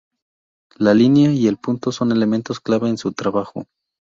La 0.79 0.95
línea 0.95 1.31
y 1.31 1.45
el 1.45 1.57
punto 1.57 1.91
son 1.91 2.11
elementos 2.11 2.59
clave 2.59 2.89
en 2.89 2.97
su 2.97 3.11
trabajo. 3.13 3.65